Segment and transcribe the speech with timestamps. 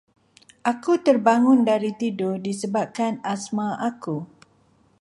[0.71, 4.17] Aku terbangun dari tidur disebabkan asma aku.